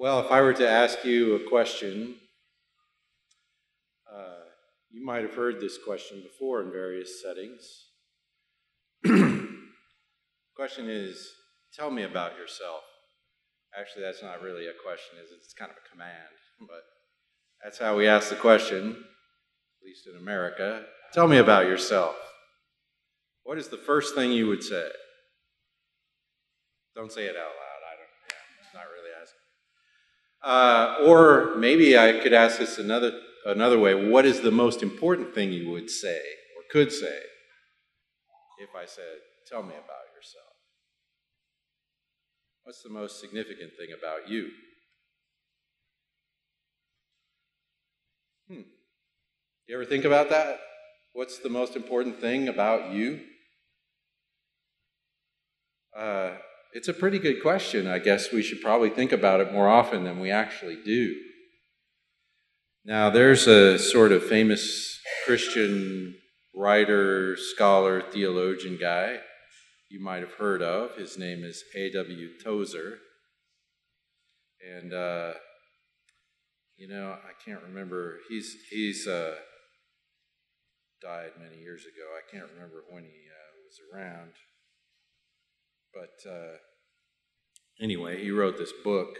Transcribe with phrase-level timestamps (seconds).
[0.00, 2.14] Well, if I were to ask you a question,
[4.10, 4.48] uh,
[4.90, 7.84] you might have heard this question before in various settings.
[10.56, 11.28] question is,
[11.74, 12.80] tell me about yourself.
[13.78, 15.32] Actually, that's not really a question, is?
[15.36, 16.82] It's kind of a command, but
[17.62, 20.82] that's how we ask the question, at least in America.
[21.12, 22.16] Tell me about yourself.
[23.42, 24.88] What is the first thing you would say?
[26.94, 27.82] Don't say it out loud.
[27.84, 28.08] I don't.
[28.30, 29.40] Yeah, it's not really asking.
[30.42, 33.94] Uh, or maybe I could ask this another another way.
[33.94, 36.18] What is the most important thing you would say
[36.56, 37.18] or could say
[38.58, 40.54] if I said, "Tell me about yourself"?
[42.64, 44.50] What's the most significant thing about you?
[48.48, 48.62] Hmm.
[49.66, 50.58] You ever think about that?
[51.12, 53.20] What's the most important thing about you?
[55.96, 56.36] Uh,
[56.72, 57.86] it's a pretty good question.
[57.86, 61.14] I guess we should probably think about it more often than we actually do.
[62.84, 66.14] Now, there's a sort of famous Christian
[66.54, 69.18] writer, scholar, theologian guy
[69.90, 70.96] you might have heard of.
[70.96, 72.38] His name is A.W.
[72.42, 72.98] Tozer.
[74.66, 75.32] And, uh,
[76.76, 78.18] you know, I can't remember.
[78.28, 79.34] He's, he's uh,
[81.02, 82.06] died many years ago.
[82.16, 84.32] I can't remember when he uh, was around.
[85.94, 86.56] But uh,
[87.80, 89.16] anyway, he wrote this book.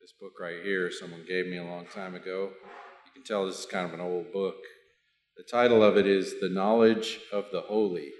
[0.00, 2.50] This book right here, someone gave me a long time ago.
[3.06, 4.56] You can tell this is kind of an old book.
[5.36, 8.10] The title of it is The Knowledge of the Holy.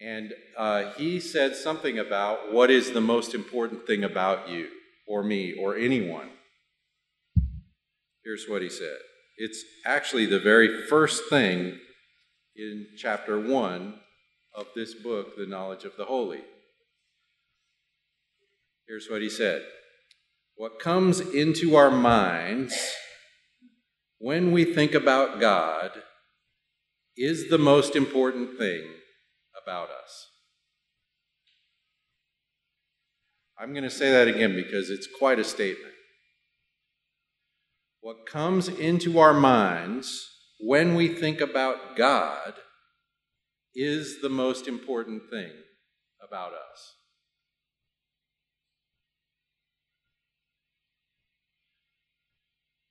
[0.00, 4.68] And uh, he said something about what is the most important thing about you,
[5.06, 6.30] or me, or anyone.
[8.24, 8.98] Here's what he said
[9.38, 11.78] it's actually the very first thing
[12.56, 13.94] in chapter 1
[14.56, 16.40] of this book, The Knowledge of the Holy.
[18.88, 19.62] Here's what he said
[20.56, 22.74] What comes into our minds
[24.18, 25.90] when we think about God
[27.16, 28.84] is the most important thing
[29.62, 30.28] about us.
[33.58, 35.94] I'm going to say that again because it's quite a statement.
[38.00, 40.30] What comes into our minds
[40.60, 42.54] when we think about God
[43.76, 45.50] is the most important thing
[46.26, 46.94] about us.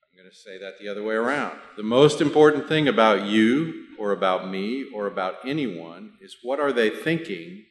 [0.03, 1.57] I'm going to say that the other way around.
[1.75, 6.71] The most important thing about you or about me or about anyone is what are
[6.71, 7.65] they thinking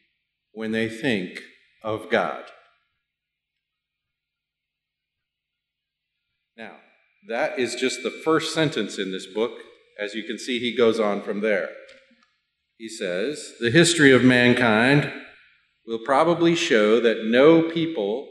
[0.52, 1.40] when they think
[1.82, 2.44] of God?
[6.56, 6.76] Now,
[7.28, 9.52] that is just the first sentence in this book.
[9.98, 11.70] As you can see, he goes on from there.
[12.76, 15.12] He says, The history of mankind
[15.86, 18.30] will probably show that no people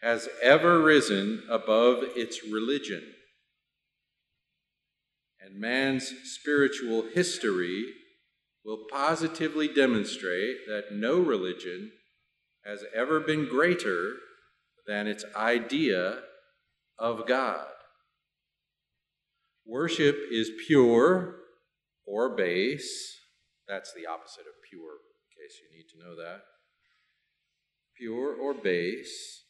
[0.00, 3.02] has ever risen above its religion.
[5.40, 7.84] And man's spiritual history
[8.64, 11.92] will positively demonstrate that no religion
[12.64, 14.14] has ever been greater
[14.86, 16.20] than its idea
[16.98, 17.66] of God.
[19.66, 21.36] Worship is pure
[22.06, 23.18] or base
[23.72, 26.42] that's the opposite of pure, in case you need to know that.
[27.96, 29.44] Pure or base,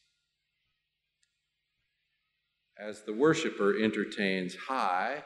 [2.79, 5.25] as the worshiper entertains high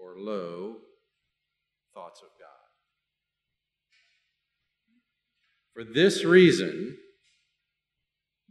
[0.00, 0.76] or low
[1.94, 2.48] thoughts of God.
[5.74, 6.96] For this reason,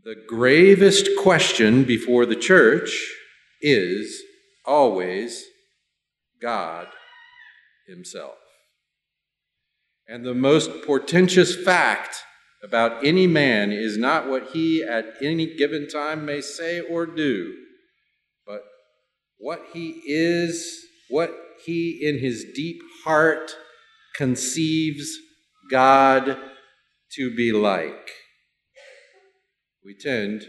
[0.04, 3.10] the gravest question before the church
[3.62, 4.22] is
[4.66, 5.46] always
[6.42, 6.88] God
[7.88, 8.36] Himself.
[10.08, 12.24] And the most portentous fact
[12.64, 17.54] about any man is not what he at any given time may say or do,
[18.46, 18.62] but
[19.38, 21.32] what he is, what
[21.66, 23.56] he in his deep heart
[24.16, 25.18] conceives
[25.70, 26.38] God
[27.14, 28.10] to be like.
[29.84, 30.48] We tend,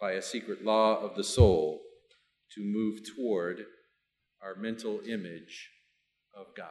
[0.00, 1.80] by a secret law of the soul,
[2.54, 3.64] to move toward
[4.42, 5.70] our mental image
[6.34, 6.68] of God.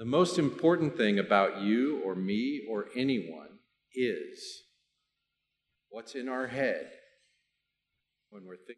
[0.00, 3.58] The most important thing about you or me or anyone
[3.94, 4.62] is
[5.90, 6.90] what's in our head
[8.30, 8.76] when we're thinking.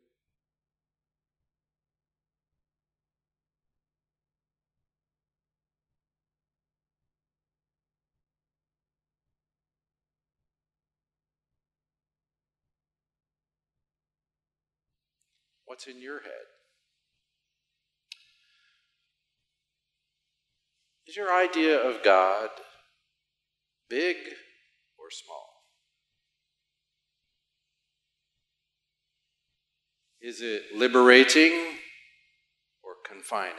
[15.66, 16.51] What's in your head?
[21.12, 22.48] Is your idea of God
[23.90, 24.16] big
[24.98, 25.46] or small?
[30.22, 31.52] Is it liberating
[32.82, 33.58] or confining?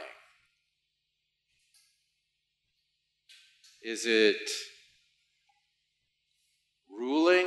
[3.84, 4.50] Is it
[6.90, 7.46] ruling?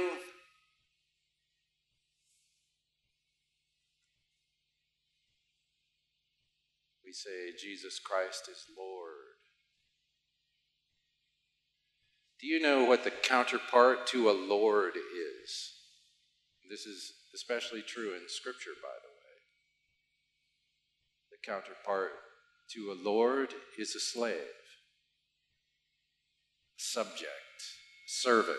[7.04, 9.17] We say Jesus Christ is Lord.
[12.40, 15.74] Do you know what the counterpart to a Lord is?
[16.70, 19.38] This is especially true in Scripture, by the way.
[21.32, 22.12] The counterpart
[22.74, 24.36] to a Lord is a slave,
[26.76, 27.32] subject,
[28.06, 28.58] servant.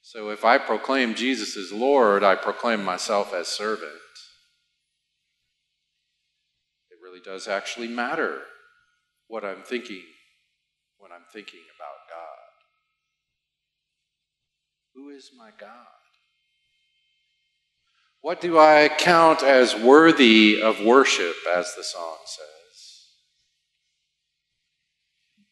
[0.00, 3.92] So if I proclaim Jesus as Lord, I proclaim myself as servant.
[6.90, 8.40] It really does actually matter
[9.26, 10.04] what I'm thinking
[10.98, 12.48] when I'm thinking about God.
[14.98, 15.70] Who is my God?
[18.20, 23.06] What do I count as worthy of worship, as the song says?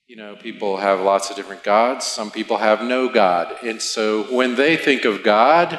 [0.09, 2.05] You know, people have lots of different gods.
[2.05, 3.55] Some people have no God.
[3.63, 5.79] And so when they think of God,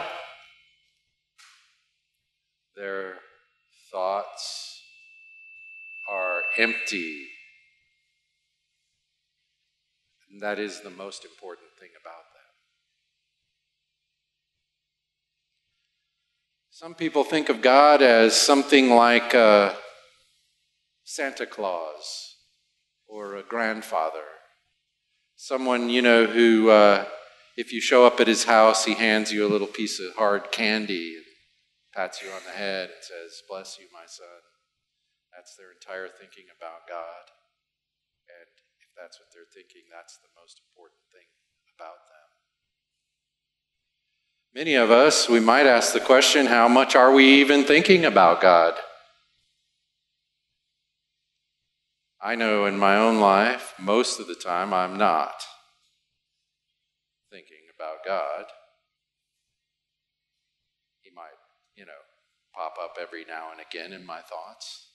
[2.77, 3.15] their
[3.91, 4.81] thoughts
[6.09, 7.27] are empty
[10.37, 12.37] And that is the most important thing about them.
[16.77, 19.73] Some people think of God as something like a
[21.03, 22.37] Santa Claus
[23.07, 24.29] or a grandfather.
[25.35, 27.05] Someone, you know, who, uh,
[27.57, 30.51] if you show up at his house, he hands you a little piece of hard
[30.51, 31.25] candy and
[31.95, 34.37] pats you on the head and says, Bless you, my son.
[35.33, 37.25] That's their entire thinking about God
[38.29, 38.53] And
[38.85, 41.25] if that's what they're thinking, that's the most important thing
[41.73, 42.16] about them.
[44.53, 48.41] Many of us, we might ask the question how much are we even thinking about
[48.41, 48.73] God?
[52.19, 55.43] I know in my own life, most of the time, I'm not
[57.31, 58.45] thinking about God.
[61.01, 61.37] He might,
[61.75, 61.91] you know,
[62.55, 64.87] pop up every now and again in my thoughts.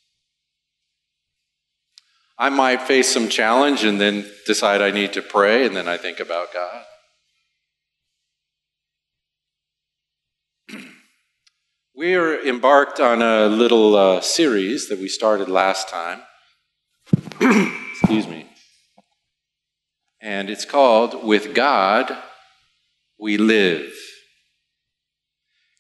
[2.37, 5.97] I might face some challenge and then decide I need to pray, and then I
[5.97, 6.85] think about God.
[12.03, 16.21] We are embarked on a little uh, series that we started last time.
[17.41, 18.45] Excuse me.
[20.21, 22.11] And it's called With God
[23.21, 23.95] We Live.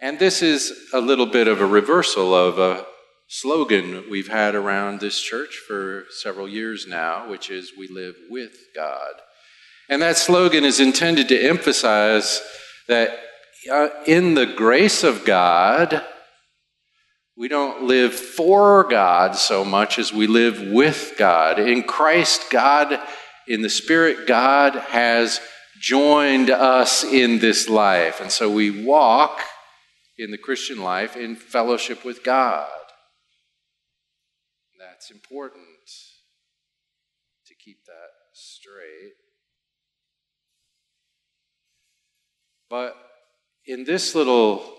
[0.00, 2.86] And this is a little bit of a reversal of a
[3.26, 8.54] slogan we've had around this church for several years now, which is We Live with
[8.76, 9.14] God.
[9.88, 12.40] And that slogan is intended to emphasize
[12.86, 13.18] that
[13.68, 16.04] uh, in the grace of God,
[17.42, 21.58] we don't live for God so much as we live with God.
[21.58, 23.00] In Christ, God,
[23.48, 25.40] in the Spirit, God has
[25.80, 28.20] joined us in this life.
[28.20, 29.40] And so we walk
[30.16, 32.70] in the Christian life in fellowship with God.
[34.78, 35.64] That's important
[37.48, 39.14] to keep that straight.
[42.70, 42.94] But
[43.66, 44.76] in this little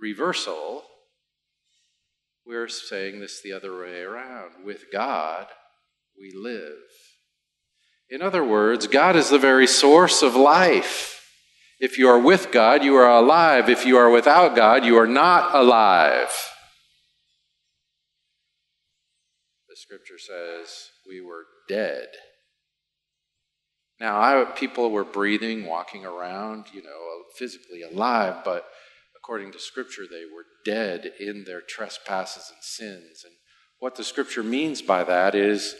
[0.00, 0.84] reversal,
[2.48, 4.64] we're saying this the other way around.
[4.64, 5.46] With God,
[6.18, 6.72] we live.
[8.08, 11.14] In other words, God is the very source of life.
[11.78, 13.68] If you are with God, you are alive.
[13.68, 16.32] If you are without God, you are not alive.
[19.68, 22.06] The scripture says we were dead.
[24.00, 28.64] Now, I, people were breathing, walking around, you know, physically alive, but
[29.28, 33.24] according to Scripture, they were dead in their trespasses and sins.
[33.26, 33.34] And
[33.78, 35.74] what the Scripture means by that is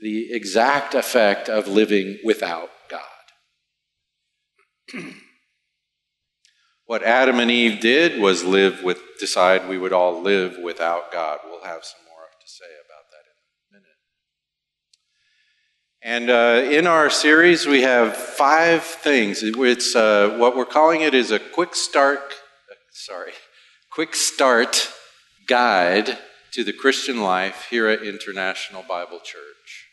[0.00, 3.02] the exact effect of living without God.
[6.86, 11.40] what Adam and Eve did was live with, decide we would all live without God.
[11.44, 13.26] We'll have some more to say about that
[13.68, 13.76] in
[16.22, 16.30] a minute.
[16.30, 19.42] And uh, in our series, we have five things.
[19.42, 22.32] It's uh, what we're calling it is a quick start.
[23.06, 23.32] Sorry,
[23.90, 24.88] quick start
[25.46, 26.18] guide
[26.52, 29.86] to the Christian life here at International Bible Church.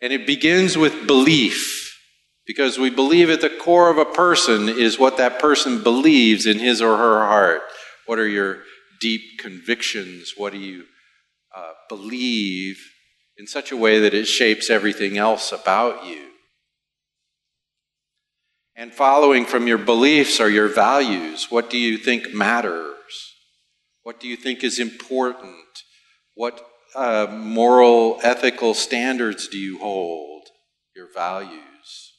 [0.00, 1.98] And it begins with belief,
[2.46, 6.58] because we believe at the core of a person is what that person believes in
[6.58, 7.62] his or her heart.
[8.06, 8.62] What are your
[9.00, 10.34] deep convictions?
[10.36, 10.84] What do you
[11.54, 12.78] uh, believe?
[13.38, 16.26] in such a way that it shapes everything else about you.
[18.78, 23.34] And following from your beliefs or your values, what do you think matters?
[24.04, 25.66] What do you think is important?
[26.36, 30.46] What uh, moral, ethical standards do you hold?
[30.94, 32.12] Your values.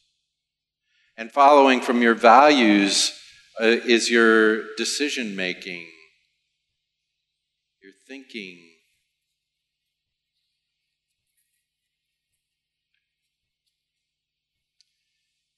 [1.16, 3.18] And following from your values
[3.58, 5.88] uh, is your decision making,
[7.82, 8.60] your thinking.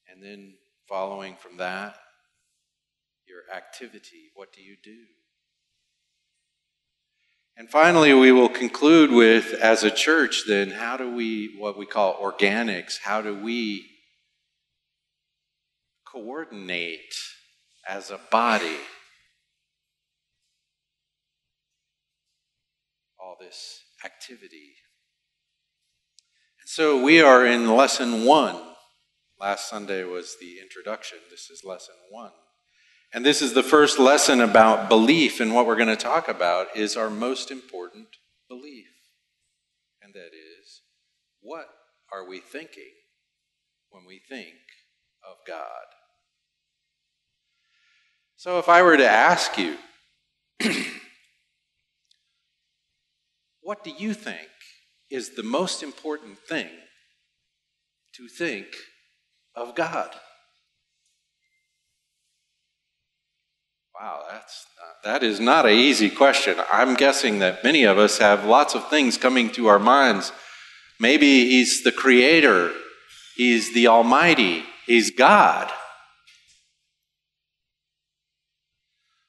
[0.08, 0.54] And then
[0.92, 1.96] following from that,
[3.26, 4.30] your activity.
[4.36, 4.98] What do you do?
[7.56, 11.86] And finally, we will conclude with, as a church, then, how do we, what we
[11.86, 13.86] call organics, how do we
[16.06, 17.16] coordinate
[17.88, 18.76] as a body
[23.18, 24.74] all this activity?
[26.60, 28.71] And so we are in lesson one.
[29.42, 31.18] Last Sunday was the introduction.
[31.32, 32.30] This is lesson one.
[33.12, 36.68] And this is the first lesson about belief, and what we're going to talk about
[36.78, 38.06] is our most important
[38.48, 38.86] belief.
[40.00, 40.84] And that is,
[41.42, 41.66] what
[42.14, 42.92] are we thinking
[43.90, 44.54] when we think
[45.28, 45.88] of God?
[48.36, 49.78] So if I were to ask you,
[53.62, 54.50] what do you think
[55.10, 56.70] is the most important thing
[58.14, 58.68] to think
[59.56, 60.10] of God?
[64.00, 66.58] Wow, that's not, that is not an easy question.
[66.72, 70.32] I'm guessing that many of us have lots of things coming to our minds.
[71.00, 72.72] Maybe he's the creator,
[73.36, 75.72] he's the almighty, he's God.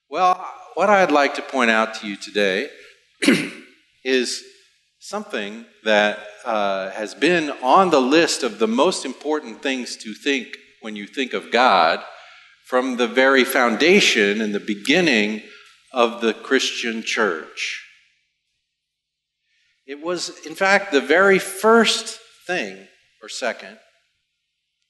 [0.09, 2.69] Well, what I'd like to point out to you today
[4.05, 4.43] is
[5.05, 10.47] something that uh, has been on the list of the most important things to think
[10.81, 12.01] when you think of God
[12.67, 15.43] from the very foundation and the beginning
[15.93, 17.85] of the Christian church.
[19.89, 22.87] It was, in fact, the very first thing,
[23.21, 23.79] or second,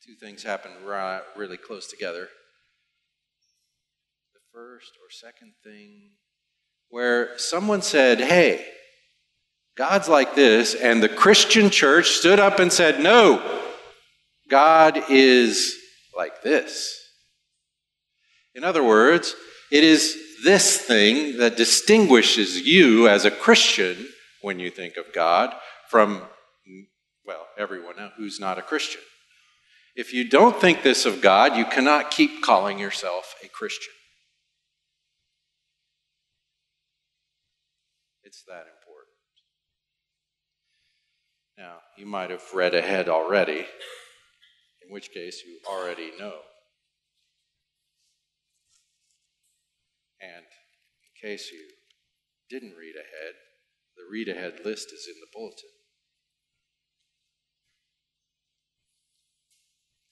[0.05, 0.75] two things happened
[1.35, 2.29] really close together.
[4.35, 6.11] The first or second thing
[6.91, 8.67] where someone said, Hey,
[9.77, 13.61] God's like this, and the Christian church stood up and said, No,
[14.51, 15.77] God is
[16.17, 16.99] like this.
[18.55, 19.35] In other words,
[19.71, 24.09] it is this thing that distinguishes you as a Christian
[24.43, 25.55] when you think of God
[25.89, 26.23] from,
[27.25, 29.01] well, everyone who's not a Christian.
[29.95, 33.93] If you don't think this of God, you cannot keep calling yourself a Christian.
[38.25, 39.13] It's that important.
[41.59, 43.67] Now, you might have read ahead already,
[44.83, 46.35] in which case you already know.
[50.21, 51.69] And in case you
[52.49, 53.35] didn't read ahead,
[53.97, 55.69] the read ahead list is in the bulletin.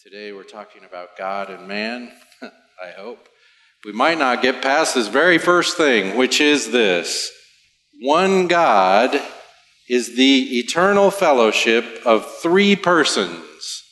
[0.02, 3.28] Today we're talking about God and man, I hope.
[3.84, 7.30] We might not get past this very first thing, which is this
[8.00, 9.20] one God
[9.90, 13.82] is the eternal fellowship of three persons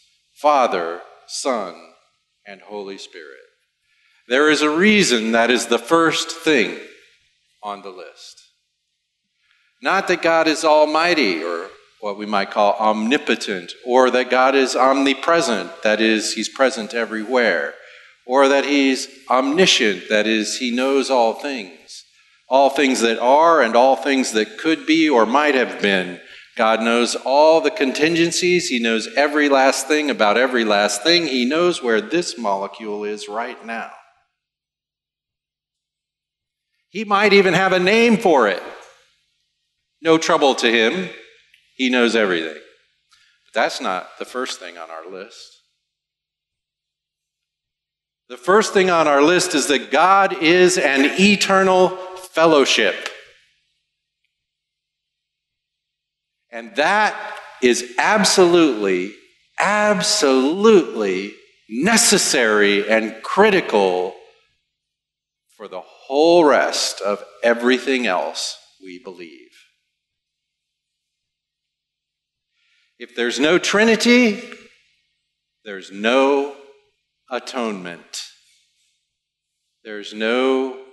[0.40, 1.75] Father, Son,
[2.47, 3.40] and Holy Spirit.
[4.28, 6.78] There is a reason that is the first thing
[7.64, 8.40] on the list.
[9.83, 11.69] Not that God is almighty or
[12.00, 17.75] what we might call omnipotent, or that God is omnipresent, that is, he's present everywhere,
[18.25, 21.77] or that he's omniscient, that is, he knows all things.
[22.49, 26.21] All things that are and all things that could be or might have been.
[26.57, 28.69] God knows all the contingencies.
[28.69, 31.26] He knows every last thing about every last thing.
[31.26, 33.93] He knows where this molecule is right now.
[36.88, 38.62] He might even have a name for it.
[40.00, 41.11] No trouble to him.
[41.76, 42.55] He knows everything.
[42.55, 45.62] But that's not the first thing on our list.
[48.28, 51.97] The first thing on our list is that God is an eternal
[52.32, 53.08] fellowship.
[56.50, 57.14] And that
[57.62, 59.14] is absolutely,
[59.58, 61.35] absolutely
[61.68, 64.14] necessary and critical
[65.56, 69.50] for the whole rest of everything else we believe.
[72.99, 74.42] If there's no Trinity,
[75.64, 76.56] there's no
[77.30, 78.23] atonement.
[79.85, 80.88] There's no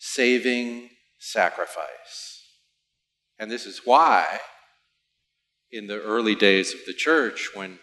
[0.00, 0.88] saving
[1.18, 2.46] sacrifice.
[3.38, 4.40] And this is why,
[5.70, 7.78] in the early days of the church, when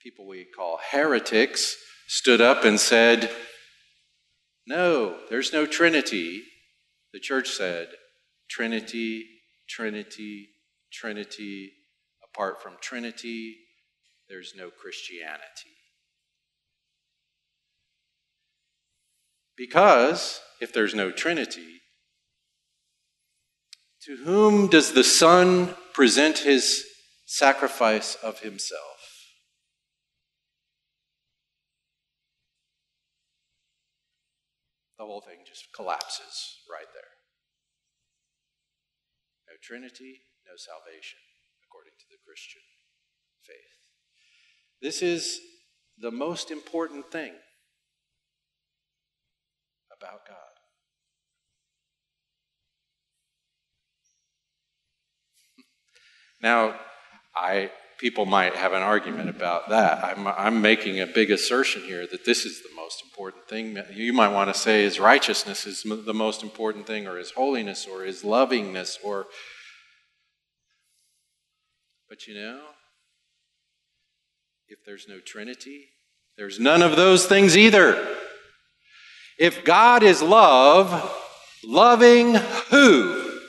[0.00, 3.30] people we call heretics, stood up and said,
[4.66, 6.42] No, there's no Trinity.
[7.12, 7.88] The church said,
[8.48, 9.26] Trinity,
[9.68, 10.48] Trinity,
[10.92, 11.72] Trinity.
[12.24, 13.56] Apart from Trinity,
[14.28, 15.81] there's no Christianity.
[19.56, 21.80] Because if there's no Trinity,
[24.04, 26.84] to whom does the Son present his
[27.26, 28.80] sacrifice of himself?
[34.98, 37.02] The whole thing just collapses right there.
[39.48, 41.18] No Trinity, no salvation,
[41.68, 42.62] according to the Christian
[43.42, 43.56] faith.
[44.80, 45.40] This is
[45.98, 47.32] the most important thing
[50.02, 50.36] about God.
[56.42, 56.74] Now,
[57.36, 60.02] I people might have an argument about that.
[60.02, 63.78] I'm, I'm making a big assertion here that this is the most important thing.
[63.94, 67.86] You might want to say his righteousness is the most important thing, or his holiness,
[67.86, 69.26] or his lovingness, or.
[72.08, 72.60] But you know,
[74.66, 75.90] if there's no Trinity,
[76.36, 78.18] there's none of those things either.
[79.42, 80.88] If God is love,
[81.64, 82.36] loving
[82.70, 83.40] who?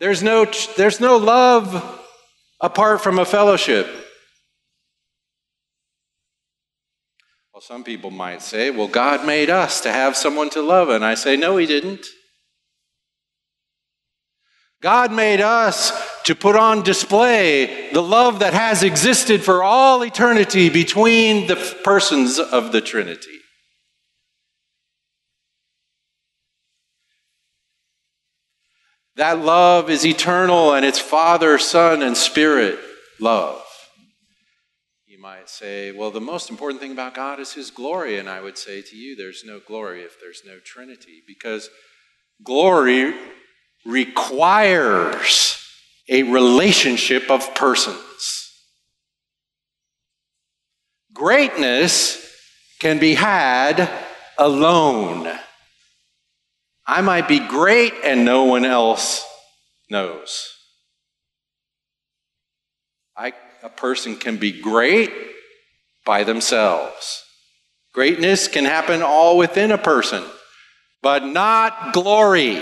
[0.00, 0.46] There's no,
[0.78, 2.00] there's no love
[2.58, 3.86] apart from a fellowship.
[7.52, 10.88] Well, some people might say, well, God made us to have someone to love.
[10.88, 12.06] And I say, no, He didn't.
[14.86, 15.90] God made us
[16.26, 22.38] to put on display the love that has existed for all eternity between the persons
[22.38, 23.40] of the Trinity.
[29.16, 32.78] That love is eternal and it's Father, Son, and Spirit
[33.18, 33.64] love.
[35.08, 38.20] You might say, well, the most important thing about God is His glory.
[38.20, 41.70] And I would say to you, there's no glory if there's no Trinity, because
[42.44, 43.12] glory
[43.86, 45.62] requires
[46.08, 48.52] a relationship of persons.
[51.12, 52.22] Greatness
[52.78, 53.88] can be had
[54.38, 55.28] alone.
[56.86, 59.24] I might be great and no one else
[59.90, 60.52] knows.
[63.16, 65.10] I, a person can be great
[66.04, 67.24] by themselves.
[67.92, 70.22] Greatness can happen all within a person,
[71.02, 72.60] but not glory.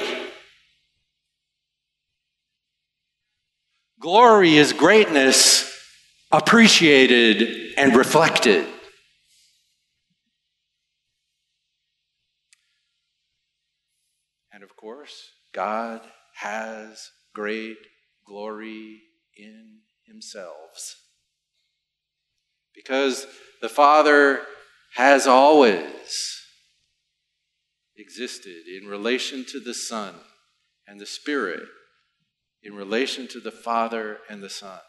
[4.05, 5.67] Glory is greatness
[6.31, 8.67] appreciated and reflected.
[14.53, 16.03] And of course, God
[16.35, 17.79] has great
[18.27, 19.01] glory
[19.38, 20.97] in Himself.
[22.75, 23.27] Because
[23.62, 24.43] the Father
[24.97, 26.43] has always
[27.97, 30.14] existed in relation to the Son
[30.87, 31.62] and the Spirit
[32.64, 34.81] in relation to the Father and the Son.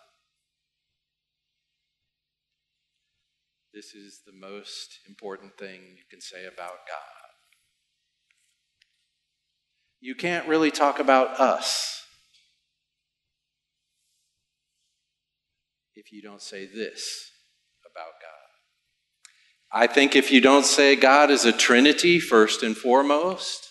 [3.73, 7.25] This is the most important thing you can say about God.
[9.99, 12.03] You can't really talk about us
[15.95, 17.31] if you don't say this
[17.85, 18.45] about God.
[19.73, 23.64] I think if you don't say God is a Trinity first and foremost,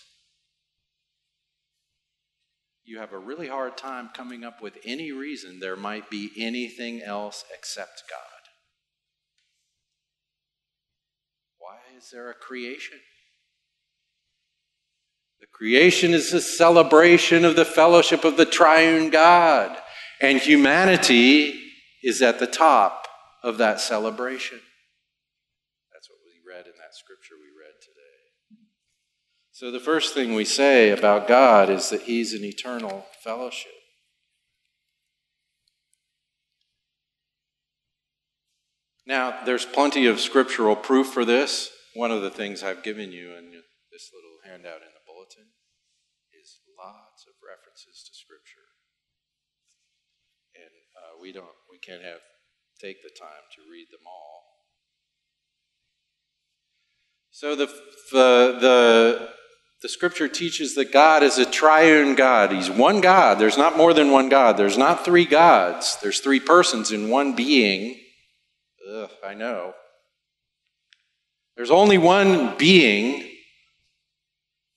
[2.85, 7.01] you have a really hard time coming up with any reason there might be anything
[7.01, 8.19] else except God.
[11.57, 12.99] Why is there a creation?
[15.39, 19.75] The creation is a celebration of the fellowship of the triune God,
[20.21, 21.59] and humanity
[22.03, 23.07] is at the top
[23.43, 24.59] of that celebration.
[25.91, 27.54] That's what we read in that scripture we
[29.55, 33.71] so, the first thing we say about God is that He's an eternal fellowship.
[39.07, 41.71] Now, there's plenty of scriptural proof for this.
[41.93, 43.51] One of the things I've given you in
[43.93, 45.47] this little handout in the bulletin
[46.37, 48.67] is lots of references to Scripture.
[50.53, 52.19] And uh, we don't, we can't have,
[52.77, 54.43] take the time to read them all.
[57.31, 57.67] So the,
[58.11, 59.29] the, the
[59.81, 62.51] the scripture teaches that God is a triune God.
[62.51, 63.39] He's one God.
[63.39, 64.57] There's not more than one God.
[64.57, 65.97] There's not three gods.
[66.01, 67.99] There's three persons in one being.
[68.89, 69.73] Ugh, I know.
[71.55, 73.29] There's only one being,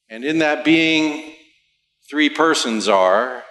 [0.09, 1.33] and in that being,
[2.09, 3.43] three persons are.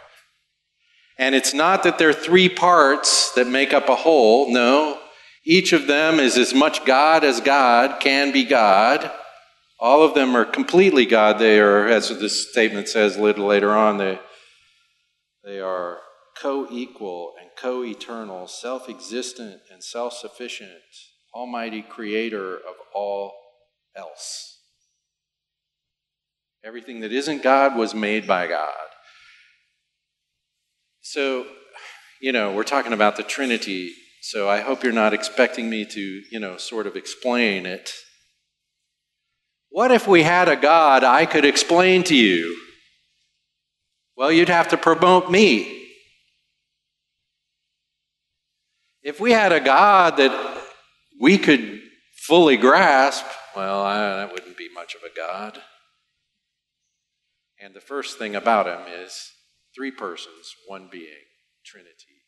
[1.18, 4.52] And it's not that there are three parts that make up a whole.
[4.52, 5.00] No.
[5.46, 9.12] Each of them is as much God as God can be God.
[9.80, 11.38] All of them are completely God.
[11.38, 14.20] They are, as this statement says a little later on, they,
[15.44, 16.00] they are
[16.42, 20.72] co equal and co eternal, self existent and self sufficient,
[21.34, 23.34] almighty creator of all
[23.96, 24.62] else.
[26.64, 28.74] Everything that isn't God was made by God.
[31.02, 31.46] So,
[32.20, 36.22] you know, we're talking about the Trinity, so I hope you're not expecting me to,
[36.32, 37.94] you know, sort of explain it.
[39.78, 42.58] What if we had a God I could explain to you?
[44.16, 45.86] Well, you'd have to promote me.
[49.04, 50.64] If we had a God that
[51.22, 51.80] we could
[52.16, 53.24] fully grasp,
[53.56, 55.62] well, I, that wouldn't be much of a God.
[57.62, 59.32] And the first thing about him is
[59.78, 61.28] Three persons, one being,
[61.64, 62.24] Trinity.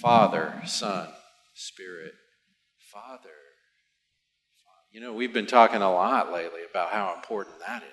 [0.00, 1.10] Father, Son,
[1.54, 2.14] Spirit.
[2.90, 3.37] Father.
[4.90, 7.88] You know, we've been talking a lot lately about how important that is.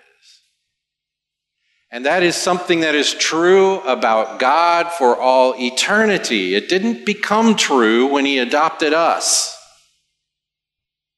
[1.91, 6.55] And that is something that is true about God for all eternity.
[6.55, 9.55] It didn't become true when He adopted us.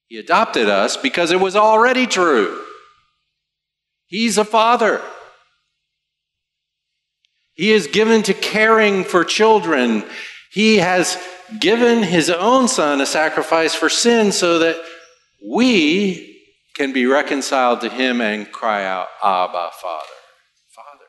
[0.07, 2.63] He adopted us because it was already true.
[4.07, 5.01] He's a father.
[7.53, 10.05] He is given to caring for children.
[10.51, 11.17] He has
[11.59, 14.77] given his own son a sacrifice for sin so that
[15.43, 16.37] we
[16.75, 20.05] can be reconciled to him and cry out, Abba, Father.
[20.69, 21.05] Father.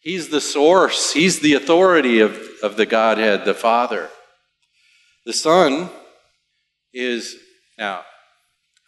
[0.00, 4.10] He's the source, he's the authority of, of the Godhead, the Father.
[5.24, 5.90] The Son
[6.92, 7.36] is,
[7.78, 8.02] now,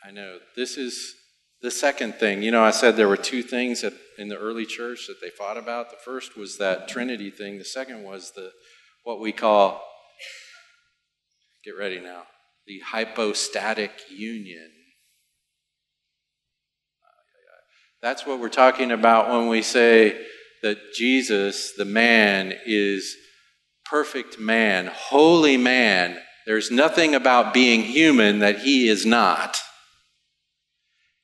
[0.04, 1.14] I know this is
[1.60, 4.66] the second thing, you know, I said there were two things that in the early
[4.66, 5.90] church that they fought about.
[5.90, 7.58] The first was that Trinity thing.
[7.58, 8.50] The second was the
[9.04, 9.82] what we call
[11.64, 12.22] get ready now
[12.66, 14.70] the hypostatic union.
[18.00, 20.26] That's what we're talking about when we say
[20.62, 23.16] that Jesus, the man, is
[23.84, 26.18] perfect man, holy man.
[26.46, 29.60] There's nothing about being human that he is not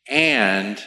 [0.09, 0.83] and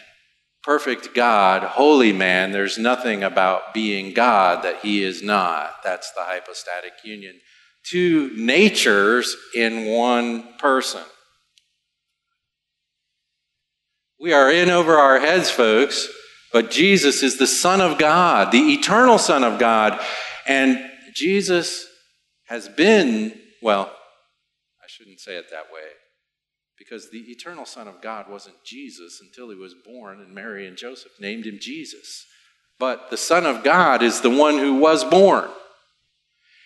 [0.64, 5.76] perfect God, holy man, there's nothing about being God that he is not.
[5.84, 7.40] That's the hypostatic union.
[7.84, 11.02] Two natures in one person.
[14.20, 16.08] We are in over our heads, folks,
[16.54, 20.00] but Jesus is the Son of God, the eternal Son of God.
[20.48, 20.80] And
[21.16, 21.88] Jesus
[22.48, 23.92] has been, well,
[24.82, 25.82] I shouldn't say it that way
[26.78, 30.76] because the eternal Son of God wasn't Jesus until he was born, and Mary and
[30.76, 32.26] Joseph named him Jesus.
[32.80, 35.50] But the Son of God is the one who was born.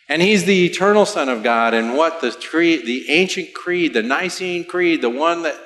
[0.08, 4.64] And he's the eternal Son of God, and what the, the ancient creed, the Nicene
[4.64, 5.60] Creed, the one that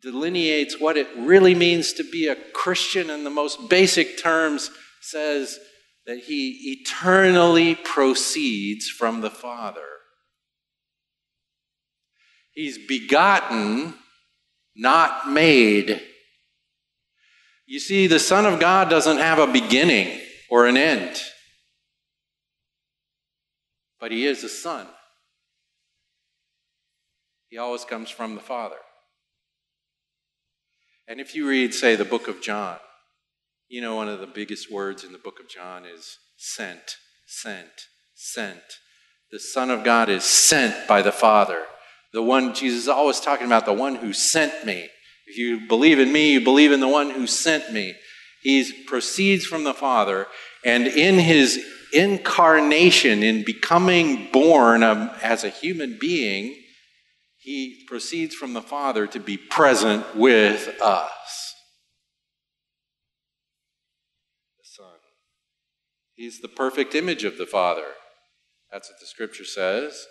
[0.00, 5.58] delineates what it really means to be a Christian in the most basic terms, says
[6.06, 9.80] that he eternally proceeds from the Father.
[12.52, 13.94] He's begotten,
[14.74, 16.00] not made.
[17.66, 21.20] You see, the Son of God doesn't have a beginning or an end,
[24.00, 24.86] but He is a Son.
[27.48, 28.76] He always comes from the Father.
[31.08, 32.78] And if you read, say, the book of John,
[33.68, 37.86] you know one of the biggest words in the book of John is sent, sent,
[38.14, 38.60] sent.
[39.30, 41.62] The Son of God is sent by the Father.
[42.12, 44.88] The one, Jesus is always talking about the one who sent me.
[45.26, 47.94] If you believe in me, you believe in the one who sent me.
[48.42, 50.26] He proceeds from the Father,
[50.64, 56.54] and in his incarnation, in becoming born as a human being,
[57.38, 61.54] he proceeds from the Father to be present with us.
[64.58, 64.98] The Son.
[66.14, 67.86] He's the perfect image of the Father.
[68.72, 70.06] That's what the scripture says.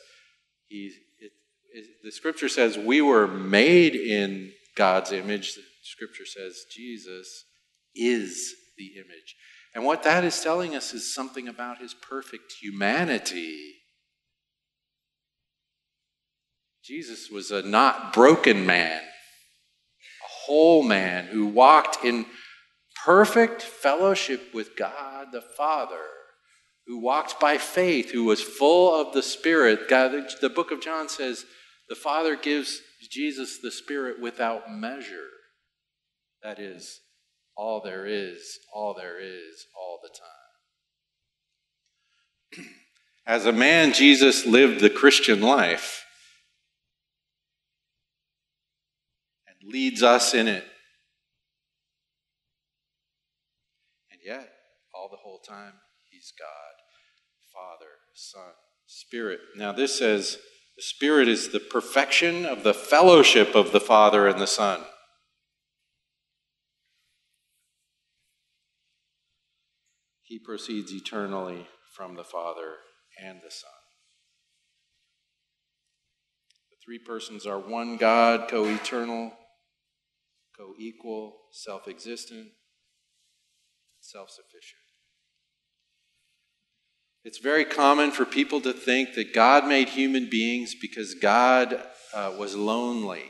[0.67, 0.91] He
[2.03, 5.55] the scripture says we were made in God's image.
[5.55, 7.43] The scripture says Jesus
[7.93, 9.35] is the image.
[9.75, 13.73] And what that is telling us is something about his perfect humanity.
[16.81, 22.25] Jesus was a not broken man, a whole man who walked in
[23.03, 26.05] perfect fellowship with God the Father,
[26.87, 29.89] who walked by faith, who was full of the Spirit.
[29.89, 31.43] God, the book of John says,
[31.89, 32.79] the Father gives
[33.11, 35.27] Jesus the Spirit without measure.
[36.43, 37.01] That is,
[37.55, 40.09] all there is, all there is, all the
[42.57, 42.65] time.
[43.25, 46.05] As a man, Jesus lived the Christian life
[49.47, 50.65] and leads us in it.
[54.11, 54.49] And yet,
[54.93, 55.73] all the whole time,
[56.09, 56.47] he's God,
[57.53, 58.53] Father, Son,
[58.85, 59.39] Spirit.
[59.55, 60.37] Now, this says
[60.75, 64.81] the Spirit is the perfection of the fellowship of the Father and the Son.
[70.35, 72.73] He proceeds eternally from the Father
[73.23, 73.71] and the Son.
[76.71, 79.31] The three persons are one God, co eternal,
[80.57, 82.49] co equal, self existent,
[84.01, 84.81] self sufficient.
[87.23, 91.81] It's very common for people to think that God made human beings because God
[92.13, 93.23] uh, was lonely.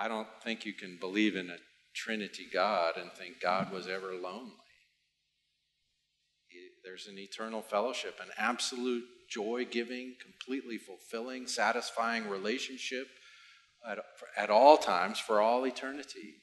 [0.00, 1.56] I don't think you can believe in a
[1.94, 4.54] Trinity God and think God was ever lonely.
[6.82, 13.08] There's an eternal fellowship, an absolute joy giving, completely fulfilling, satisfying relationship
[13.88, 13.98] at,
[14.38, 16.36] at all times for all eternity.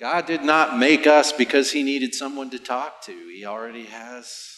[0.00, 3.12] God did not make us because he needed someone to talk to.
[3.12, 4.53] He already has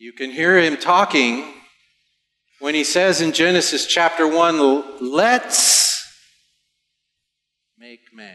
[0.00, 1.44] You can hear him talking
[2.58, 6.02] when he says in Genesis chapter 1, let's
[7.78, 8.34] make man.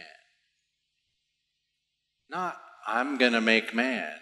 [2.30, 4.14] Not, I'm going to make man,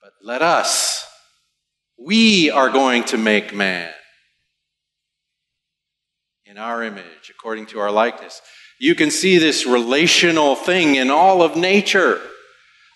[0.00, 1.04] but let us.
[1.98, 3.92] We are going to make man
[6.46, 8.40] in our image, according to our likeness.
[8.78, 12.20] You can see this relational thing in all of nature.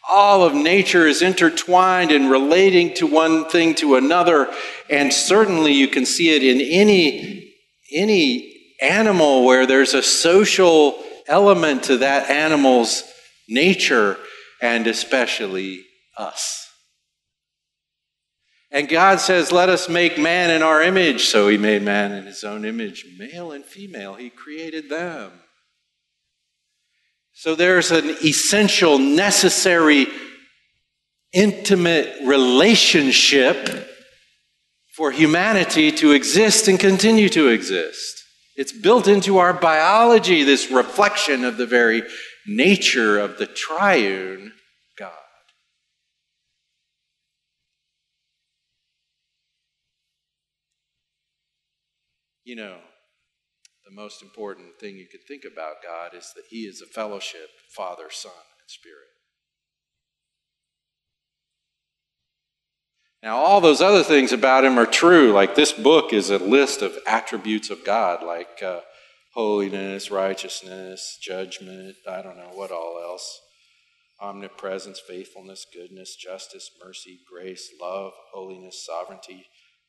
[0.08, 4.52] All of nature is intertwined and relating to one thing to another,
[4.90, 7.54] and certainly you can see it in any,
[7.94, 13.04] any animal where there's a social element to that animal's
[13.48, 14.18] nature,
[14.60, 15.84] and especially
[16.16, 16.68] us.
[18.72, 21.26] And God says, Let us make man in our image.
[21.26, 24.14] So he made man in his own image, male and female.
[24.14, 25.30] He created them.
[27.34, 30.06] So there's an essential, necessary,
[31.32, 33.88] intimate relationship
[34.94, 38.22] for humanity to exist and continue to exist.
[38.56, 42.02] It's built into our biology, this reflection of the very
[42.46, 44.52] nature of the triune
[44.98, 45.12] God.
[52.44, 52.78] You know,
[53.94, 57.48] the most important thing you could think about God is that He is a fellowship,
[57.68, 58.96] Father, Son, and Spirit.
[63.22, 65.33] Now, all those other things about Him are true.
[65.33, 68.81] Like this book is a list of attributes of God, like uh,
[69.35, 73.40] holiness, righteousness, judgment, I don't know what all else.
[74.20, 79.46] Omnipresence, faithfulness, goodness, justice, mercy, grace, love, holiness, sovereignty,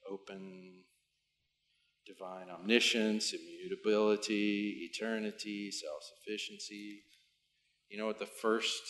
[0.09, 0.83] open
[2.05, 7.03] divine omniscience, immutability, eternity, self sufficiency.
[7.89, 8.81] You know what the first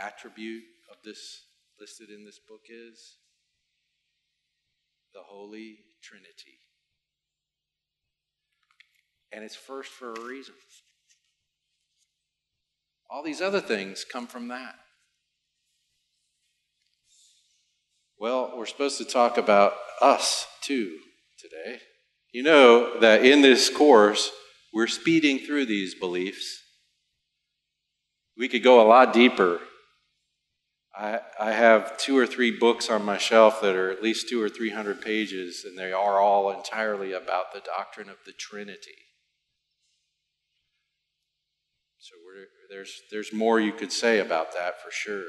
[0.00, 1.42] attribute of this
[1.80, 3.16] listed in this book is?
[5.14, 6.58] The Holy Trinity.
[9.32, 10.54] And it's first for a reason.
[13.10, 14.74] All these other things come from that.
[18.18, 20.98] Well, we're supposed to talk about us too
[21.42, 21.80] today.
[22.32, 24.30] You know that in this course,
[24.72, 26.60] we're speeding through these beliefs.
[28.38, 29.60] We could go a lot deeper.
[30.96, 34.42] I, I have two or three books on my shelf that are at least two
[34.42, 38.96] or three hundred pages, and they are all entirely about the doctrine of the Trinity.
[41.98, 42.14] So
[42.70, 45.24] there's, there's more you could say about that for sure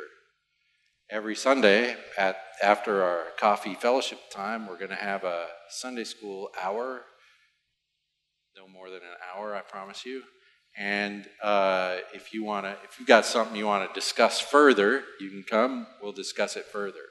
[1.14, 6.50] every Sunday at after our coffee fellowship time, we're going to have a Sunday school
[6.62, 7.04] hour.
[8.58, 10.24] No more than an hour, I promise you.
[10.76, 15.04] And uh, if you want to, if you've got something you want to discuss further,
[15.20, 15.86] you can come.
[16.02, 17.06] We'll discuss it further.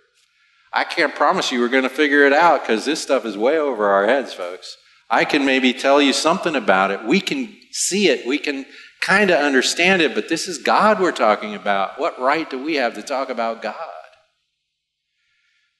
[0.73, 3.59] I can't promise you we're going to figure it out because this stuff is way
[3.59, 4.77] over our heads, folks.
[5.11, 7.05] I can maybe tell you something about it.
[7.05, 8.27] We can see it.
[8.27, 8.67] We can
[9.03, 11.99] kind of understand it, but this is God we're talking about.
[11.99, 13.75] What right do we have to talk about God?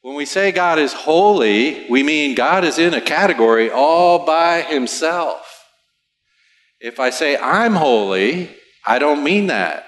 [0.03, 4.63] When we say God is holy, we mean God is in a category all by
[4.63, 5.49] himself.
[6.81, 8.51] If I say I'm holy,
[8.85, 9.87] I don't mean that.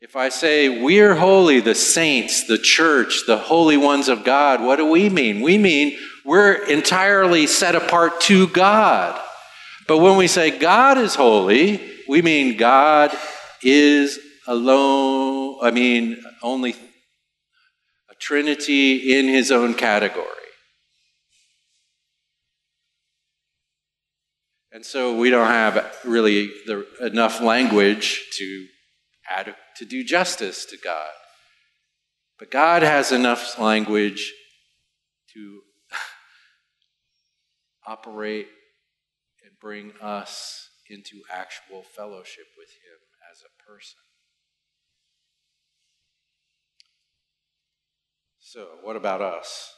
[0.00, 4.76] If I say we're holy, the saints, the church, the holy ones of God, what
[4.76, 5.40] do we mean?
[5.40, 9.20] We mean we're entirely set apart to God.
[9.92, 11.78] But when we say God is holy,
[12.08, 13.14] we mean God
[13.62, 16.74] is alone, I mean, only
[18.10, 20.24] a trinity in his own category.
[24.72, 28.66] And so we don't have really the, enough language to
[29.28, 31.10] add, to do justice to God.
[32.38, 34.32] But God has enough language
[35.34, 35.60] to
[37.86, 38.48] operate
[39.62, 42.98] bring us into actual fellowship with Him
[43.30, 44.00] as a person.
[48.40, 49.72] So, what about us?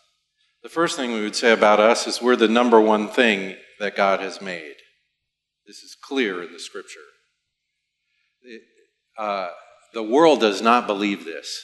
[0.63, 3.95] The first thing we would say about us is we're the number one thing that
[3.95, 4.77] God has made.
[5.67, 7.01] This is clear in the scripture.
[8.43, 8.63] It,
[9.19, 9.51] uh,
[9.93, 11.63] the world does not believe this.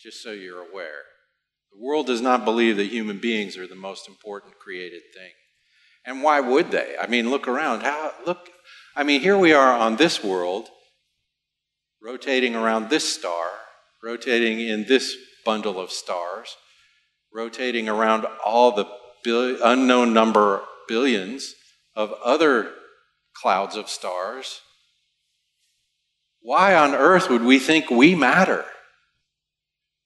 [0.00, 1.02] Just so you're aware.
[1.72, 5.32] The world does not believe that human beings are the most important created thing.
[6.04, 6.96] And why would they?
[7.00, 7.82] I mean, look around.
[7.82, 8.48] How look
[8.96, 10.68] I mean, here we are on this world,
[12.02, 13.50] rotating around this star,
[14.02, 16.56] rotating in this bundle of stars,
[17.32, 18.86] rotating around all the
[19.62, 21.54] unknown number billions
[21.94, 22.72] of other
[23.34, 24.60] clouds of stars,
[26.40, 28.64] why on earth would we think we matter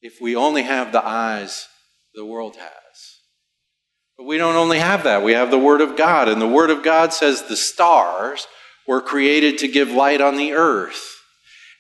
[0.01, 1.69] if we only have the eyes
[2.15, 2.82] the world has?
[4.23, 6.29] But we don't only have that, we have the Word of God.
[6.29, 8.47] And the Word of God says the stars
[8.87, 11.19] were created to give light on the earth.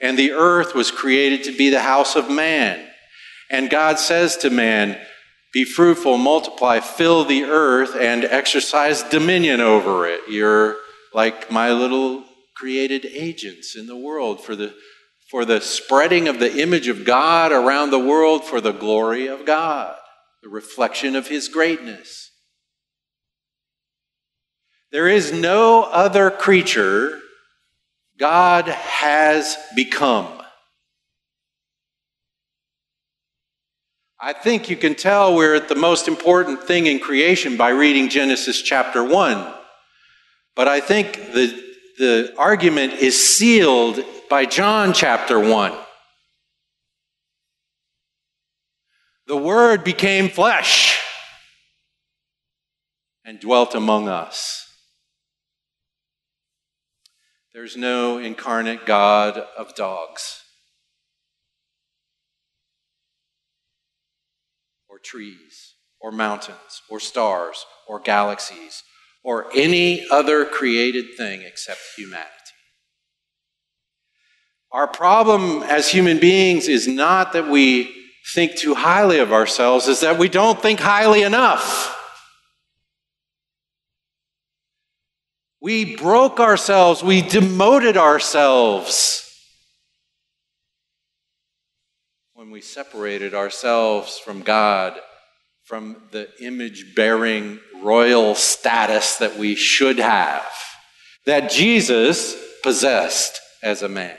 [0.01, 2.85] And the earth was created to be the house of man.
[3.49, 5.01] And God says to man,
[5.53, 10.23] be fruitful, multiply, fill the earth, and exercise dominion over it.
[10.29, 10.79] You're
[11.15, 12.25] like my little
[12.57, 14.75] created agents in the world for the,
[15.31, 19.47] for the spreading of the image of God around the world for the glory of
[19.47, 19.95] God,
[20.43, 22.31] the reflection of His greatness.
[24.93, 27.19] There is no other creature
[28.19, 30.29] God has become.
[34.21, 38.11] I think you can tell we're at the most important thing in creation by reading
[38.11, 39.55] Genesis chapter 1.
[40.55, 41.61] But I think the,
[41.99, 45.73] the argument is sealed by John chapter 1.
[49.27, 51.01] The Word became flesh
[53.25, 54.62] and dwelt among us.
[57.55, 60.43] There's no incarnate God of dogs.
[64.88, 68.83] Or trees, or mountains, or stars, or galaxies,
[69.23, 72.29] or any other created thing except humanity.
[74.73, 77.95] Our problem as human beings is not that we
[78.35, 81.99] think too highly of ourselves, is that we don't think highly enough.
[85.62, 89.33] We broke ourselves, we demoted ourselves
[92.35, 94.98] when we separated ourselves from God,
[95.62, 100.51] from the image bearing royal status that we should have,
[101.27, 104.18] that Jesus possessed as a man.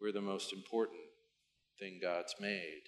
[0.00, 0.98] We're the most important
[1.78, 2.87] thing God's made.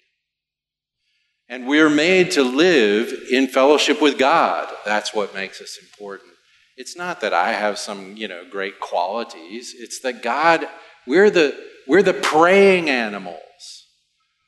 [1.51, 4.73] And we're made to live in fellowship with God.
[4.85, 6.31] That's what makes us important.
[6.77, 9.75] It's not that I have some, you know, great qualities.
[9.77, 10.65] It's that God,
[11.05, 11.53] we're the
[11.89, 13.35] we're the praying animals.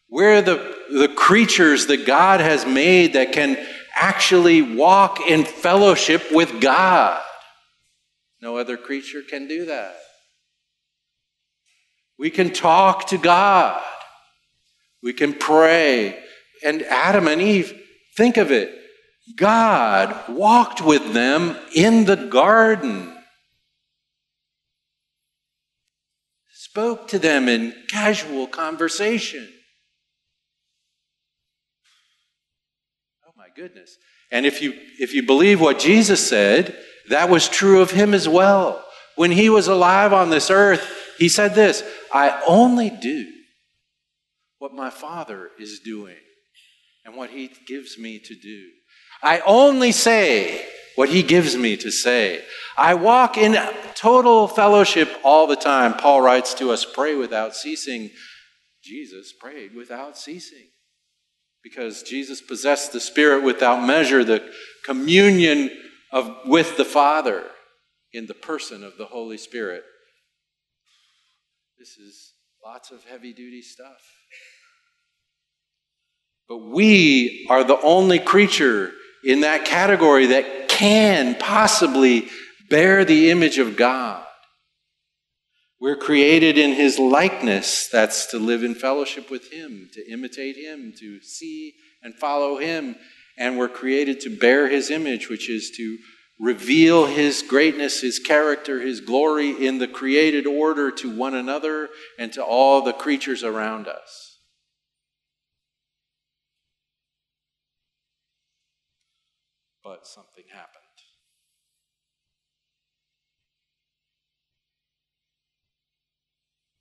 [0.10, 3.58] We're the, the creatures that God has made that can
[3.96, 7.22] actually walk in fellowship with God.
[8.42, 9.98] No other creature can do that.
[12.18, 13.82] We can talk to God.
[15.02, 16.24] We can pray.
[16.64, 17.80] And Adam and Eve,
[18.16, 18.74] think of it.
[19.36, 23.14] God walked with them in the garden.
[26.74, 29.48] spoke to them in casual conversation.
[33.28, 33.96] Oh my goodness.
[34.32, 36.76] And if you if you believe what Jesus said,
[37.10, 38.84] that was true of him as well.
[39.16, 43.32] When he was alive on this earth, he said this, I only do
[44.58, 46.18] what my Father is doing
[47.06, 48.70] and what he gives me to do.
[49.22, 52.44] I only say what he gives me to say.
[52.78, 53.58] I walk in
[53.96, 55.94] total fellowship all the time.
[55.94, 58.12] Paul writes to us, pray without ceasing.
[58.84, 60.68] Jesus prayed without ceasing
[61.64, 64.52] because Jesus possessed the Spirit without measure, the
[64.86, 65.72] communion
[66.12, 67.46] of, with the Father.
[68.14, 69.84] in the person of the Holy Spirit.
[71.80, 72.34] This is
[72.64, 74.02] lots of heavy duty stuff.
[76.48, 78.92] But we are the only creature
[79.24, 82.28] in that category that can possibly
[82.70, 84.26] bear the image of God.
[85.80, 87.90] We're created in His likeness.
[87.90, 92.96] That's to live in fellowship with Him, to imitate Him, to see and follow Him.
[93.38, 95.98] And we're created to bear His image, which is to
[96.40, 102.32] reveal His greatness, His character, His glory in the created order to one another and
[102.34, 104.33] to all the creatures around us.
[109.84, 110.84] But something happened.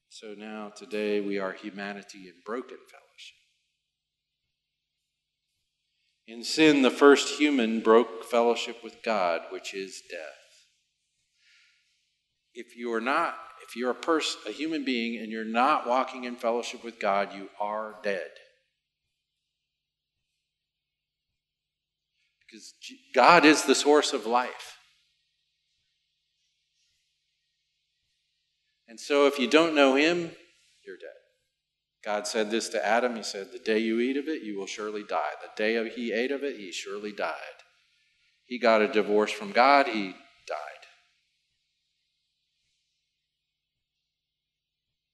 [0.09, 3.43] So now, today, we are humanity in broken fellowship.
[6.29, 10.69] In sin, the first human broke fellowship with God, which is death.
[12.55, 13.35] If you are not,
[13.67, 17.35] if you're a person, a human being, and you're not walking in fellowship with God,
[17.35, 18.31] you are dead.
[22.53, 22.75] Because
[23.15, 24.77] God is the source of life.
[28.87, 30.33] And so if you don't know him,
[30.85, 31.09] you're dead.
[32.05, 33.17] God said this to Adam.
[33.17, 35.31] He said, The day you eat of it, you will surely die.
[35.41, 37.35] The day he ate of it, he surely died.
[38.45, 40.15] He got a divorce from God, he
[40.47, 40.83] died.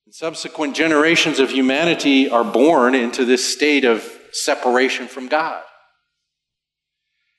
[0.05, 5.63] And subsequent generations of humanity are born into this state of separation from God.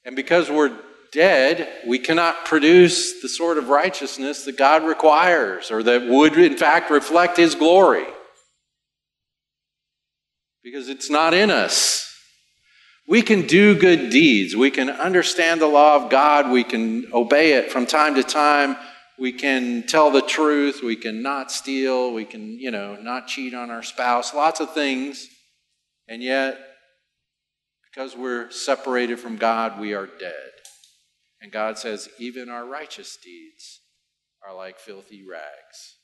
[0.04, 0.76] And because we're
[1.12, 6.56] dead, we cannot produce the sort of righteousness that God requires or that would, in
[6.56, 8.06] fact, reflect His glory.
[10.62, 12.06] Because it's not in us.
[13.08, 14.54] We can do good deeds.
[14.54, 16.50] We can understand the law of God.
[16.50, 18.76] We can obey it from time to time.
[19.18, 20.80] We can tell the truth.
[20.82, 22.12] We can not steal.
[22.12, 24.32] We can, you know, not cheat on our spouse.
[24.32, 25.26] Lots of things.
[26.08, 26.58] And yet,
[27.92, 30.50] because we're separated from God, we are dead.
[31.40, 33.80] And God says, even our righteous deeds
[34.46, 35.96] are like filthy rags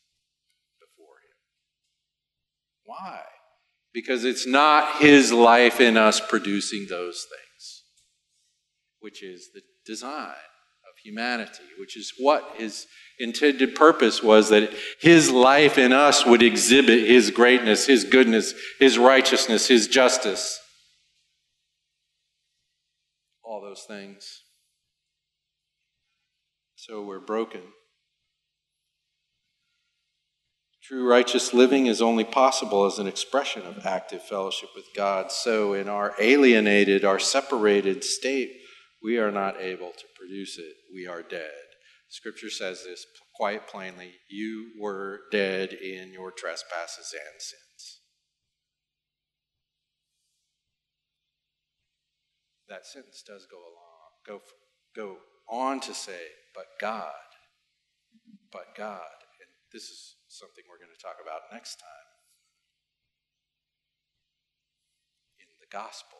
[0.80, 1.36] before Him.
[2.84, 3.20] Why?
[3.92, 7.82] Because it's not His life in us producing those things,
[9.00, 12.86] which is the design of humanity, which is what His
[13.18, 18.98] intended purpose was that His life in us would exhibit His greatness, His goodness, His
[18.98, 20.60] righteousness, His justice.
[23.46, 24.42] All those things.
[26.74, 27.62] So we're broken.
[30.82, 35.32] True righteous living is only possible as an expression of active fellowship with God.
[35.32, 38.52] So, in our alienated, our separated state,
[39.02, 40.74] we are not able to produce it.
[40.94, 41.50] We are dead.
[42.08, 47.65] Scripture says this quite plainly you were dead in your trespasses and sins.
[52.68, 54.40] That sentence does go along, go,
[54.94, 55.16] go
[55.48, 56.20] on to say,
[56.54, 57.12] but God,
[58.50, 59.00] but God.
[59.40, 61.88] And this is something we're going to talk about next time.
[65.38, 66.18] In the gospel.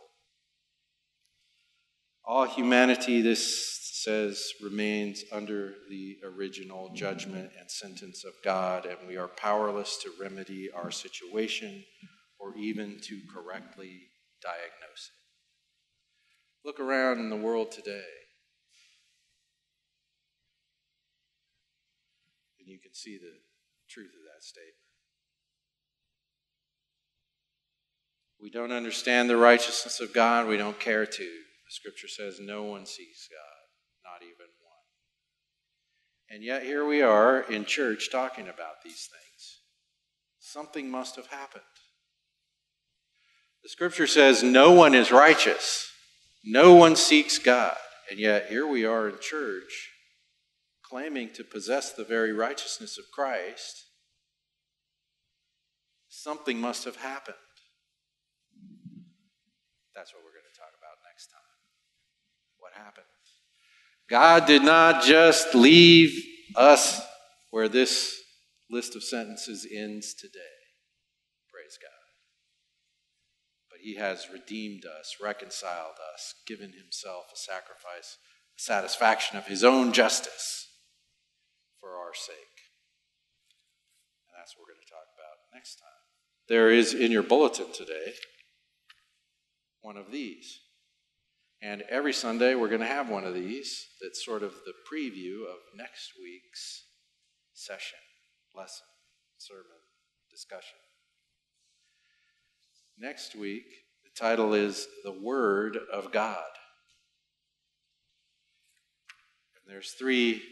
[2.24, 9.16] All humanity, this says, remains under the original judgment and sentence of God, and we
[9.16, 11.84] are powerless to remedy our situation
[12.38, 14.02] or even to correctly
[14.42, 14.85] diagnose.
[16.66, 18.02] Look around in the world today.
[22.66, 23.32] and you can see the
[23.88, 24.74] truth of that statement.
[28.40, 30.48] We don't understand the righteousness of God.
[30.48, 31.22] We don't care to.
[31.22, 34.84] The scripture says no one sees God, not even one.
[36.28, 39.60] And yet here we are in church talking about these things.
[40.40, 41.62] Something must have happened.
[43.62, 45.90] The scripture says no one is righteous,
[46.46, 47.76] no one seeks God.
[48.10, 49.90] And yet here we are in church
[50.88, 53.86] claiming to possess the very righteousness of Christ,
[56.08, 57.36] something must have happened.
[59.94, 61.40] That's what we're going to talk about next time.
[62.58, 63.04] What happened?
[64.08, 66.22] God did not just leave
[66.54, 67.00] us
[67.50, 68.14] where this
[68.70, 70.38] list of sentences ends today.
[71.50, 71.90] Praise God.
[73.70, 78.18] But He has redeemed us, reconciled us, given Himself a sacrifice,
[78.58, 80.66] a satisfaction of His own justice
[81.78, 82.58] for our sake.
[84.26, 86.02] And that's what we're going to talk about next time.
[86.48, 88.14] There is in your bulletin today
[89.82, 90.58] one of these.
[91.62, 95.42] And every Sunday, we're going to have one of these that's sort of the preview
[95.42, 96.86] of next week's
[97.54, 98.00] session,
[98.52, 98.86] lesson,
[99.38, 99.78] sermon,
[100.28, 100.78] discussion.
[102.98, 103.66] Next week,
[104.04, 106.38] the title is The Word of God.
[109.54, 110.42] And there's three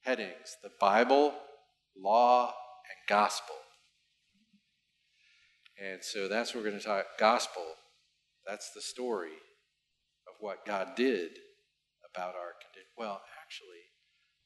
[0.00, 1.34] headings the Bible,
[1.94, 3.54] law, and gospel.
[5.78, 7.64] And so that's what we're going to talk gospel.
[8.46, 9.36] That's the story
[10.26, 11.32] of what God did
[12.10, 12.88] about our condition.
[12.96, 13.84] Well, actually,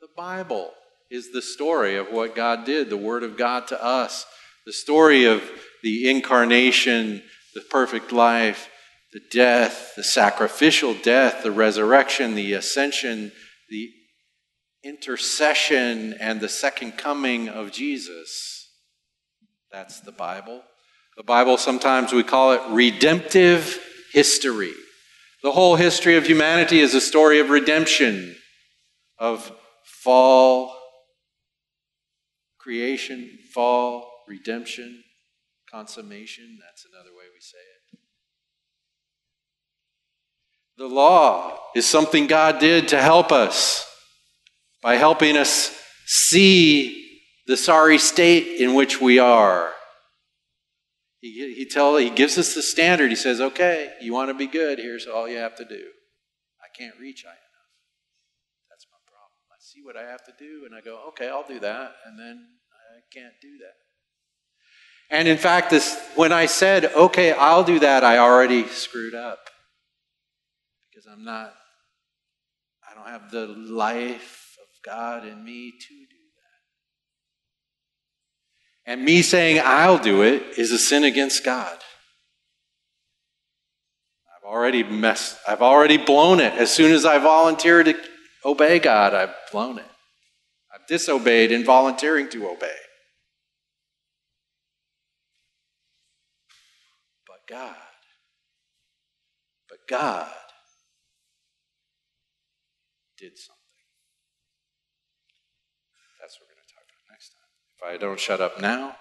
[0.00, 0.72] the Bible
[1.08, 4.26] is the story of what God did, the Word of God to us,
[4.66, 5.42] the story of
[5.82, 7.22] the incarnation,
[7.54, 8.68] the perfect life,
[9.12, 13.32] the death, the sacrificial death, the resurrection, the ascension,
[13.68, 13.90] the
[14.84, 18.68] intercession, and the second coming of Jesus.
[19.72, 20.62] That's the Bible.
[21.16, 23.78] The Bible, sometimes we call it redemptive
[24.12, 24.72] history.
[25.42, 28.36] The whole history of humanity is a story of redemption,
[29.18, 29.50] of
[30.02, 30.76] fall,
[32.58, 35.02] creation, fall, redemption,
[35.70, 36.58] consummation.
[36.64, 37.98] That's another way we say it.
[40.78, 43.84] The law is something God did to help us
[44.82, 45.76] by helping us
[46.06, 49.72] see the sorry state in which we are.
[51.20, 53.10] He, he, tell, he gives us the standard.
[53.10, 55.84] He says, okay, you want to be good, here's all you have to do.
[56.62, 57.70] I can't reach high enough.
[58.70, 59.36] That's my problem.
[59.52, 62.18] I see what I have to do, and I go, okay, I'll do that, and
[62.18, 63.89] then I can't do that.
[65.10, 69.50] And in fact, this, when I said, okay, I'll do that, I already screwed up.
[70.88, 71.52] Because I'm not,
[72.88, 76.06] I don't have the life of God in me to do
[78.86, 78.92] that.
[78.92, 81.76] and me saying I'll do it is a sin against God.
[84.36, 86.52] I've already messed, I've already blown it.
[86.54, 87.94] As soon as I volunteer to
[88.44, 89.84] obey God, I've blown it.
[90.72, 92.76] I've disobeyed in volunteering to obey.
[97.50, 97.74] God,
[99.68, 100.30] but God
[103.18, 103.56] did something.
[106.20, 107.50] That's what we're going to talk about next time.
[107.76, 108.96] If I don't shut up now,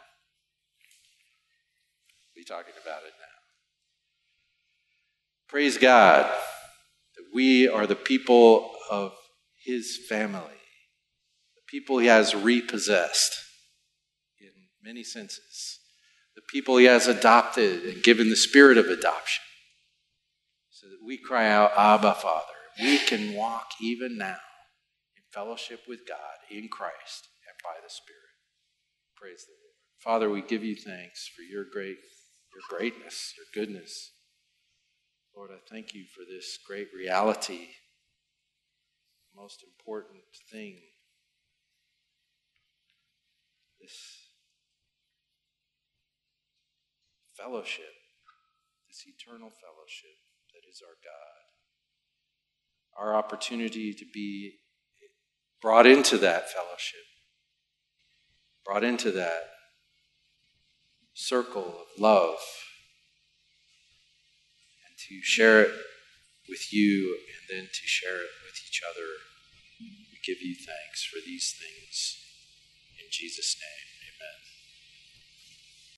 [2.36, 3.40] be talking about it now.
[5.50, 9.14] Praise God that we are the people of
[9.66, 10.42] His family,
[11.56, 13.44] the people He has repossessed
[14.40, 15.79] in many senses,
[16.36, 19.44] the people He has adopted and given the spirit of adoption,
[20.70, 22.46] so that we cry out, Abba, Father.
[22.82, 24.38] We can walk even now
[25.18, 28.20] in fellowship with God in Christ and by the Spirit.
[29.18, 29.76] Praise the Lord.
[30.00, 31.98] Father, we give you thanks for your great,
[32.54, 34.12] your greatness, your goodness.
[35.36, 37.68] Lord, I thank you for this great reality,
[39.36, 40.80] most important thing.
[43.82, 44.19] This
[47.42, 47.94] fellowship,
[48.88, 50.18] this eternal fellowship
[50.54, 51.40] that is our God.
[52.98, 54.56] Our opportunity to be
[55.62, 57.06] brought into that fellowship
[58.70, 59.50] brought into that
[61.16, 62.38] circle of love
[64.86, 65.72] and to share it
[66.48, 69.08] with you and then to share it with each other.
[69.80, 72.20] We give you thanks for these things.
[73.00, 73.79] In Jesus' name.